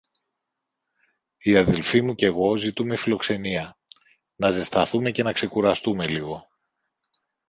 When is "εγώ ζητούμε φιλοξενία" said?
2.25-3.77